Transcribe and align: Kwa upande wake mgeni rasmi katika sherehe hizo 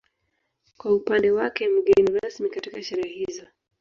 Kwa 0.77 0.93
upande 0.93 1.31
wake 1.31 1.67
mgeni 1.69 2.19
rasmi 2.21 2.49
katika 2.49 2.83
sherehe 2.83 3.25
hizo 3.25 3.47